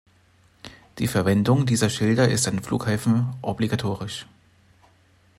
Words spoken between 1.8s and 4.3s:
Schilder ist an Flughäfen obligatorisch.